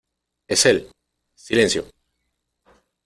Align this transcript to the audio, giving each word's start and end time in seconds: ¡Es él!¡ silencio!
¡Es 0.47 0.65
él!¡ 0.65 0.89
silencio! 1.35 1.85